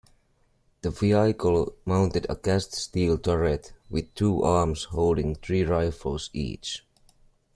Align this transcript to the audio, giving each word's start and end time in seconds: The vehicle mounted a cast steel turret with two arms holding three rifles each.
The 0.81 0.89
vehicle 0.89 1.75
mounted 1.85 2.25
a 2.27 2.35
cast 2.35 2.73
steel 2.73 3.19
turret 3.19 3.71
with 3.87 4.15
two 4.15 4.41
arms 4.41 4.85
holding 4.85 5.35
three 5.35 5.63
rifles 5.63 6.31
each. 6.33 6.83